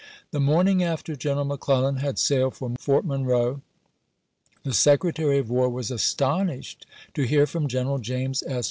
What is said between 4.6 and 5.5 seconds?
the Secretary